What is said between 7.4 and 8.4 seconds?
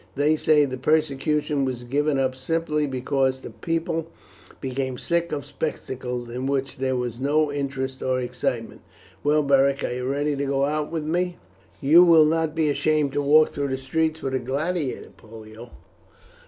interest or